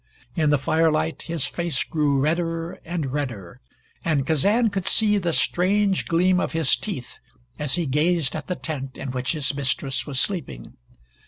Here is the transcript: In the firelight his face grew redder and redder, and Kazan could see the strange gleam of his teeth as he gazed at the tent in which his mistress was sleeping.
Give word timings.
In 0.35 0.49
the 0.49 0.57
firelight 0.57 1.21
his 1.27 1.45
face 1.45 1.83
grew 1.83 2.17
redder 2.19 2.79
and 2.83 3.13
redder, 3.13 3.61
and 4.03 4.25
Kazan 4.25 4.71
could 4.71 4.87
see 4.87 5.19
the 5.19 5.31
strange 5.31 6.07
gleam 6.07 6.39
of 6.39 6.53
his 6.53 6.75
teeth 6.75 7.19
as 7.59 7.75
he 7.75 7.85
gazed 7.85 8.35
at 8.35 8.47
the 8.47 8.55
tent 8.55 8.97
in 8.97 9.11
which 9.11 9.33
his 9.33 9.53
mistress 9.53 10.07
was 10.07 10.19
sleeping. 10.19 10.73